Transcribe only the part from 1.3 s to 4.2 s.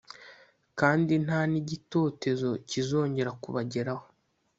n’igitotezo kizongera kubageraho.